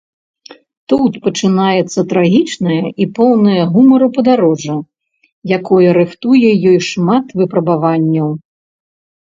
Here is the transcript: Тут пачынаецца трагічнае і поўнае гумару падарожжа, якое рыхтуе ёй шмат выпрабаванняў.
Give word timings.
Тут 0.93 1.17
пачынаецца 1.27 1.99
трагічнае 2.13 2.79
і 3.05 3.07
поўнае 3.19 3.61
гумару 3.77 4.07
падарожжа, 4.17 4.75
якое 5.61 5.87
рыхтуе 6.01 6.49
ёй 6.73 6.79
шмат 6.89 7.25
выпрабаванняў. 7.43 8.29